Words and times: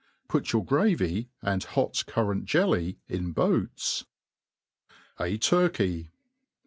Put 0.27 0.51
your 0.51 0.65
gravy, 0.65 1.29
and 1.43 1.63
hot 1.63 2.05
currant 2.07 2.45
jeUy^ 2.47 2.97
in 3.07 3.33
boats. 3.33 4.03
A 5.19 5.37
TURKEY. 5.37 6.09